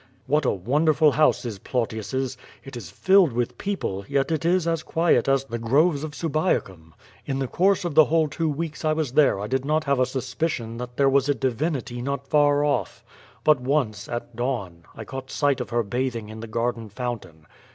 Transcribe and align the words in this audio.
What 0.25 0.45
a 0.45 0.49
wonderful 0.51 1.11
house 1.11 1.45
is 1.45 1.59
Plautius's. 1.59 2.35
It 2.63 2.75
is 2.75 2.89
filled 2.89 3.33
with 3.33 3.59
people, 3.59 4.03
yet 4.09 4.31
it 4.31 4.43
is 4.43 4.67
as 4.67 4.81
quiet 4.81 5.27
as 5.27 5.45
the 5.45 5.59
groves 5.59 6.03
of 6.03 6.15
Subiacum. 6.15 6.95
In 7.27 7.37
the 7.37 7.45
course 7.47 7.85
of 7.85 7.93
the 7.93 8.05
whole 8.05 8.27
two 8.27 8.49
weeks 8.49 8.83
I 8.83 8.93
was 8.93 9.11
there 9.11 9.39
I 9.39 9.45
did 9.45 9.63
not 9.63 9.83
have 9.83 9.99
a 9.99 10.07
suspicion 10.07 10.77
that 10.77 10.97
there 10.97 11.07
was 11.07 11.29
a 11.29 11.35
di 11.35 11.49
vinity 11.51 12.01
not 12.01 12.25
far 12.27 12.65
off. 12.65 13.03
But 13.43 13.61
once, 13.61 14.09
at 14.09 14.35
dawn, 14.35 14.85
I 14.95 15.05
caught 15.05 15.29
sight 15.29 15.61
of 15.61 15.69
her 15.69 15.83
bathing 15.83 16.29
in 16.29 16.39
the 16.39 16.47
garden 16.47 16.89
fountain. 16.89 17.45